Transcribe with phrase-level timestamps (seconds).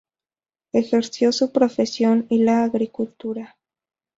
[0.73, 3.59] Ejerció su profesión y la agricultura.